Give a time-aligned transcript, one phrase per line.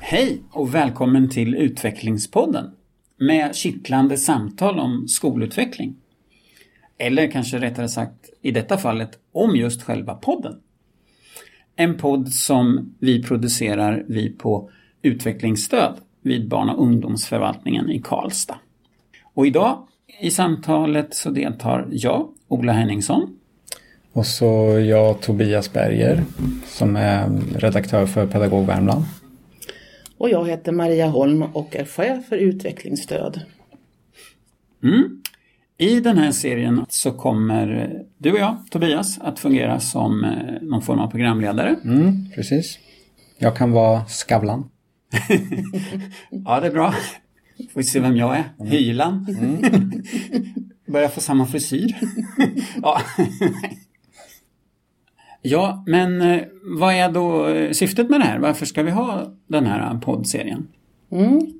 [0.00, 2.70] Hej och välkommen till Utvecklingspodden
[3.16, 5.96] med kittlande samtal om skolutveckling.
[6.98, 10.60] Eller kanske rättare sagt i detta fallet om just själva podden.
[11.76, 14.70] En podd som vi producerar vi på
[15.02, 18.58] utvecklingsstöd vid barn och ungdomsförvaltningen i Karlstad.
[19.34, 19.88] Och idag
[20.20, 23.38] i samtalet så deltar jag, Ola Henningsson.
[24.12, 26.24] Och så jag, Tobias Berger,
[26.66, 29.04] som är redaktör för Pedagog Värmland.
[30.18, 33.40] Och jag heter Maria Holm och är chef för utvecklingsstöd.
[34.82, 35.22] Mm.
[35.78, 40.82] I den här serien så kommer du och jag, Tobias, att fungera som eh, någon
[40.82, 41.76] form av programledare.
[41.84, 42.78] Mm, precis.
[43.38, 44.70] Jag kan vara Skavlan.
[46.30, 46.94] ja, det är bra.
[47.72, 48.44] Får vi se vem jag är.
[48.60, 48.72] Mm.
[48.72, 49.26] Hylan.
[49.38, 50.02] Mm.
[50.92, 51.96] Börjar få samma frisyr.
[52.82, 53.00] ja.
[55.42, 56.42] ja, men eh,
[56.78, 58.38] vad är då eh, syftet med det här?
[58.38, 60.68] Varför ska vi ha den här poddserien?
[61.12, 61.58] Mm.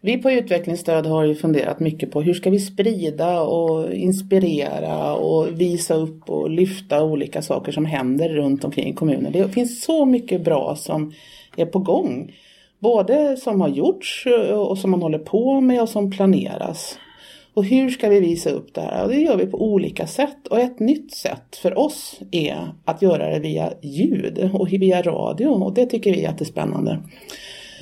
[0.00, 5.60] Vi på utvecklingsstöd har ju funderat mycket på hur ska vi sprida och inspirera och
[5.60, 9.32] visa upp och lyfta olika saker som händer runt omkring i kommunen.
[9.32, 11.12] Det finns så mycket bra som
[11.56, 12.32] är på gång.
[12.78, 16.98] Både som har gjorts och som man håller på med och som planeras.
[17.54, 19.04] Och hur ska vi visa upp det här?
[19.04, 20.46] Och det gör vi på olika sätt.
[20.50, 25.46] Och ett nytt sätt för oss är att göra det via ljud och via radio.
[25.46, 27.02] Och det tycker vi är jättespännande.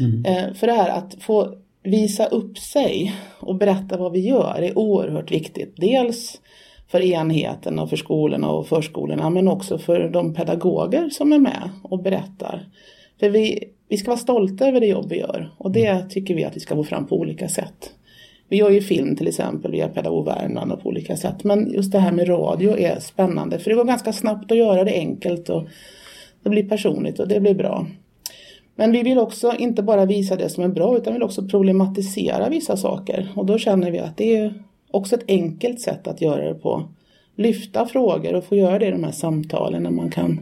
[0.00, 0.24] Mm.
[0.24, 4.78] Eh, för det här att få visa upp sig och berätta vad vi gör är
[4.78, 5.74] oerhört viktigt.
[5.76, 6.40] Dels
[6.88, 11.70] för enheten och för skolorna och förskolorna men också för de pedagoger som är med
[11.82, 12.68] och berättar.
[13.20, 16.44] För vi, vi ska vara stolta över det jobb vi gör och det tycker vi
[16.44, 17.90] att vi ska få fram på olika sätt.
[18.48, 21.92] Vi gör ju film till exempel via Pedagog Värmland och på olika sätt men just
[21.92, 25.48] det här med radio är spännande för det går ganska snabbt att göra det enkelt
[25.48, 25.64] och
[26.42, 27.86] det blir personligt och det blir bra.
[28.74, 32.48] Men vi vill också inte bara visa det som är bra utan vill också problematisera
[32.48, 33.28] vissa saker.
[33.34, 36.88] Och då känner vi att det är också ett enkelt sätt att göra det på.
[37.36, 40.40] Lyfta frågor och få göra det i de här samtalen när man kan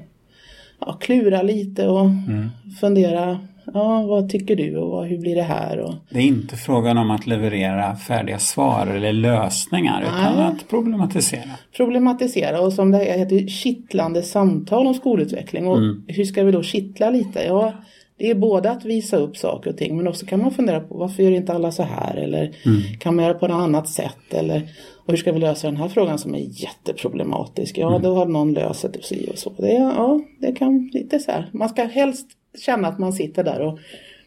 [0.86, 2.50] ja, klura lite och mm.
[2.80, 3.38] fundera
[3.74, 5.78] Ja, vad tycker du och vad, hur blir det här?
[5.78, 5.94] Och...
[6.10, 10.08] Det är inte frågan om att leverera färdiga svar eller lösningar Nej.
[10.08, 11.50] utan att problematisera.
[11.76, 15.66] Problematisera och som det heter kittlande samtal om skolutveckling.
[15.66, 16.04] Och mm.
[16.08, 17.44] hur ska vi då kittla lite?
[17.44, 17.72] Ja,
[18.16, 20.98] det är både att visa upp saker och ting men också kan man fundera på
[20.98, 22.80] varför gör inte alla så här eller mm.
[22.98, 24.68] kan man göra på något annat sätt eller
[25.06, 27.78] och hur ska vi lösa den här frågan som är jätteproblematisk?
[27.78, 28.02] Ja, mm.
[28.02, 29.52] då har någon löst det och så och så.
[29.62, 31.50] Det, ja, det kan lite så här.
[31.52, 32.26] Man ska helst
[32.58, 33.78] känna att man sitter där och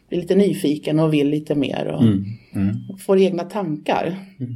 [0.08, 2.24] blir lite nyfiken och vill lite mer och, mm.
[2.54, 2.76] Mm.
[2.98, 4.16] får egna tankar.
[4.40, 4.54] Mm.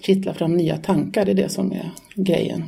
[0.00, 2.64] Kittla fram nya tankar, det är det som är grejen.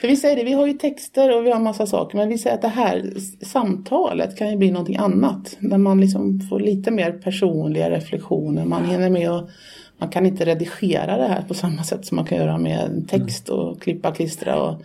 [0.00, 2.38] För vi säger det, vi har ju texter och vi har massa saker men vi
[2.38, 3.12] säger att det här
[3.44, 5.56] samtalet kan ju bli någonting annat.
[5.60, 9.50] Där man liksom får lite mer personliga reflektioner, man hinner med och
[9.98, 13.48] man kan inte redigera det här på samma sätt som man kan göra med text
[13.48, 14.82] och klippa klistra och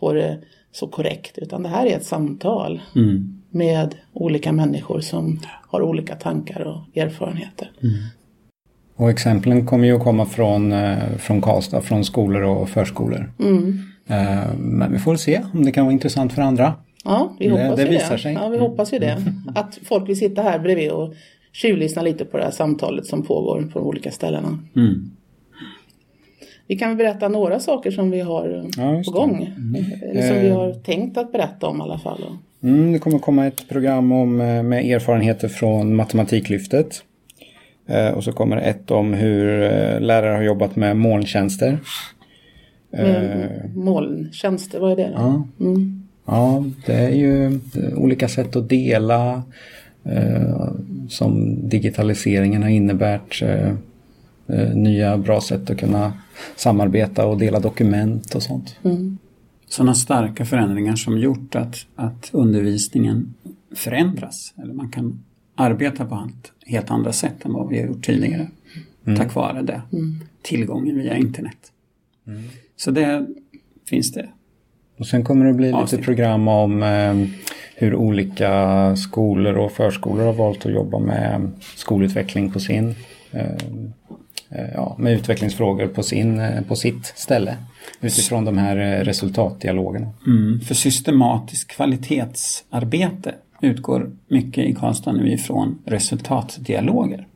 [0.00, 0.38] få det
[0.72, 1.38] så korrekt.
[1.38, 3.42] Utan det här är ett samtal mm.
[3.50, 7.70] med olika människor som har olika tankar och erfarenheter.
[7.82, 7.94] Mm.
[8.96, 13.32] Och exemplen kommer ju att komma från, eh, från Karlstad, från skolor och förskolor.
[13.38, 13.89] Mm.
[14.10, 16.74] Eh, men vi får se om det kan vara intressant för andra.
[17.04, 18.22] Ja, vi hoppas det, det visar det.
[18.22, 18.32] Sig.
[18.32, 19.10] Ja, vi hoppas ju det.
[19.10, 19.34] Mm.
[19.54, 21.14] Att folk vill sitta här bredvid och
[21.52, 24.58] tjuvlyssna lite på det här samtalet som pågår på de olika ställena.
[24.76, 25.10] Mm.
[26.66, 29.54] Vi kan berätta några saker som vi har ja, på gång.
[29.56, 29.84] Mm.
[30.02, 30.56] Eller som vi eh.
[30.56, 32.24] har tänkt att berätta om i alla fall.
[32.62, 37.02] Mm, det kommer komma ett program om, eh, med erfarenheter från Matematiklyftet.
[38.14, 39.60] Och så kommer ett om hur
[40.00, 41.78] lärare har jobbat med molntjänster.
[42.90, 45.12] Med molntjänster, vad är det?
[45.14, 45.46] Ja.
[45.60, 46.02] Mm.
[46.24, 47.60] ja, det är ju
[47.96, 49.42] olika sätt att dela
[50.04, 50.68] eh,
[51.08, 53.42] som digitaliseringen har innebärt.
[53.42, 53.74] Eh,
[54.46, 56.12] eh, nya bra sätt att kunna
[56.56, 58.76] samarbeta och dela dokument och sånt.
[58.84, 59.18] Mm.
[59.68, 63.34] Sådana starka förändringar som gjort att, att undervisningen
[63.74, 64.54] förändras.
[64.62, 68.48] Eller man kan arbeta på allt helt andra sätt än vad vi har gjort tidigare.
[69.06, 69.18] Mm.
[69.18, 69.82] Tack vare det.
[69.92, 70.20] Mm.
[70.42, 71.72] Tillgången via internet.
[72.26, 72.42] Mm.
[72.80, 73.26] Så det
[73.88, 74.28] finns det.
[74.98, 77.14] Och sen kommer det bli lite program om eh,
[77.74, 82.94] hur olika skolor och förskolor har valt att jobba med skolutveckling på sin
[83.30, 83.44] eh,
[84.50, 87.56] eh ja, med utvecklingsfrågor på, sin, eh, på sitt ställe
[88.00, 90.12] utifrån de här eh, resultatdialogerna.
[90.26, 97.26] Mm, för systematiskt kvalitetsarbete utgår mycket i Karlstad nu ifrån resultatdialoger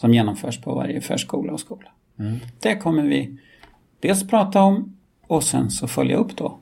[0.00, 1.88] som genomförs på varje förskola och skola.
[2.18, 2.36] Mm.
[2.60, 3.38] Det kommer vi
[4.00, 4.96] dels prata om
[5.26, 6.58] Och sen så följa upp då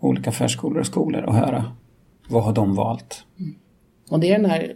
[0.00, 1.64] olika förskolor och skolor och höra
[2.28, 3.24] vad har de valt.
[3.38, 3.54] Mm.
[4.10, 4.74] Och det är den här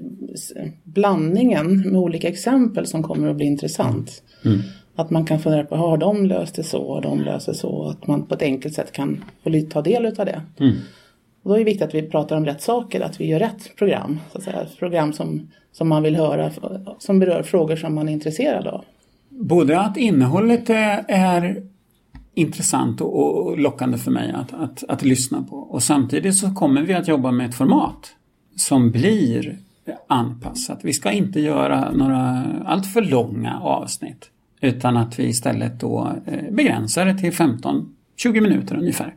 [0.85, 4.23] blandningen med olika exempel som kommer att bli intressant.
[4.45, 4.59] Mm.
[4.95, 7.89] Att man kan fundera på, har de löst det så, har de löst det så?
[7.89, 10.43] Att man på ett enkelt sätt kan få ta del av det.
[10.61, 10.77] Mm.
[11.43, 13.77] Och då är det viktigt att vi pratar om rätt saker, att vi gör rätt
[13.77, 14.21] program.
[14.33, 14.67] Så att säga.
[14.79, 16.51] Program som, som man vill höra,
[16.99, 18.85] som berör frågor som man är intresserad av.
[19.29, 21.63] Både att innehållet är, är
[22.39, 25.57] intressant och, och, lockande för mig att, att, att lyssna på.
[25.57, 28.15] Och samtidigt så kommer vi att jobba med ett format
[28.57, 29.59] som blir
[30.07, 30.81] anpassat.
[30.83, 34.31] Vi ska inte göra några alltför långa avsnitt
[34.61, 37.85] utan att vi istället då eh, begränsar det till 15-20
[38.25, 39.15] minuter ungefär.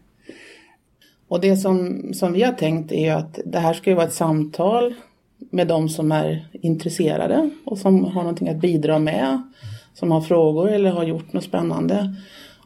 [1.28, 4.14] Och det som, som vi har tänkt är att det här ska ju vara ett
[4.14, 4.94] samtal
[5.50, 9.42] med de som är intresserade och som har någonting att bidra med,
[9.94, 12.16] som har frågor eller har gjort något spännande.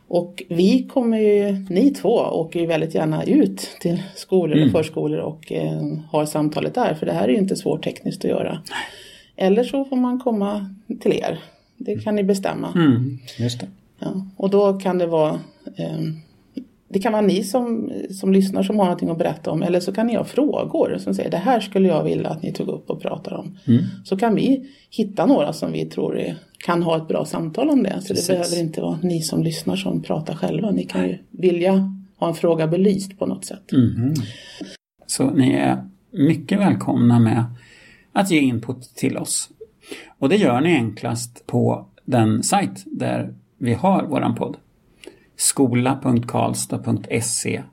[0.08, 4.68] Och vi kommer ju, ni två åker ju väldigt gärna ut till skolor mm.
[4.68, 5.82] och förskolor och eh,
[6.12, 8.62] har samtalet där för det här är ju inte svårt tekniskt att göra.
[9.36, 10.70] Eller så får man komma
[11.00, 11.40] till er.
[11.78, 12.74] Det kan ni bestämma.
[12.76, 13.18] Mm.
[13.40, 13.68] Just det.
[14.00, 15.40] Ja, och då kan det vara
[15.76, 16.00] eh,
[16.88, 19.94] det kan vara ni som, som lyssnar som har någonting att berätta om eller så
[19.94, 22.90] kan ni ha frågor som säger det här skulle jag vilja att ni tog upp
[22.90, 23.58] och pratar om.
[23.68, 23.84] Mm.
[24.06, 26.36] Så kan vi hitta några som vi tror är,
[26.66, 28.02] kan ha ett bra samtal om det.
[28.02, 28.28] Så Precis.
[28.28, 30.72] det behöver inte vara ni som lyssnar som pratar själva.
[30.72, 33.72] Ni kan ju vilja ha en fråga belyst på något sätt.
[33.72, 34.14] Mm.
[35.08, 37.46] Så ni är mycket välkomna med
[38.14, 39.50] att ge input till oss.
[40.20, 44.58] Och det gör ni enklast på den sajt där vi har våran podd
[45.36, 47.64] skola.karlstad.se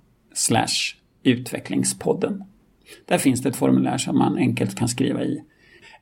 [1.22, 2.44] utvecklingspodden.
[3.06, 5.42] Där finns det ett formulär som man enkelt kan skriva i.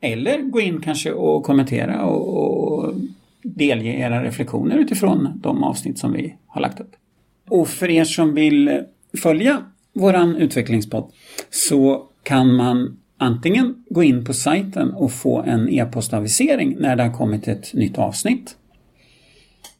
[0.00, 2.94] Eller gå in kanske och kommentera och, och
[3.42, 6.96] delge era reflektioner utifrån de avsnitt som vi har lagt upp.
[7.48, 8.82] Och för er som vill
[9.22, 9.62] följa
[9.92, 11.12] våran utvecklingspodd
[11.50, 17.12] så kan man antingen gå in på sajten och få en e-postavisering när det har
[17.12, 18.56] kommit ett nytt avsnitt.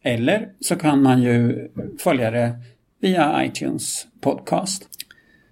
[0.02, 1.68] Eller så kan man ju
[1.98, 2.52] följa det
[3.00, 4.88] via iTunes podcast.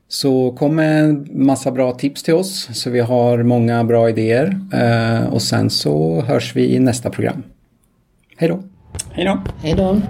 [0.08, 4.60] Så kom med en massa bra tips till oss så vi har många bra idéer
[4.72, 7.42] eh, och sen så hörs vi i nästa program.
[8.36, 8.58] Hej då!
[9.10, 9.40] Hej då!
[9.62, 10.00] Hej då!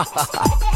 [0.00, 0.69] ハハハ